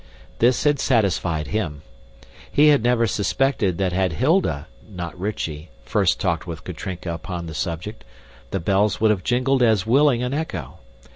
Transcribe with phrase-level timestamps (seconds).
[0.39, 1.83] This had satisfied him.
[2.51, 8.03] He never suspected that had Hilda, not Rychie, first talked with Katrinka upon the subject,
[8.49, 10.79] the bells would have jingled as willing an echo.